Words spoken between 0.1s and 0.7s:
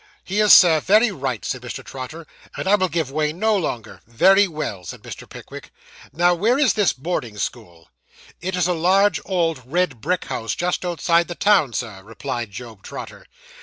'He is,